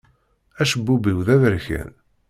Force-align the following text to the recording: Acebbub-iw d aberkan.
Acebbub-iw 0.61 1.19
d 1.27 1.27
aberkan. 1.35 1.91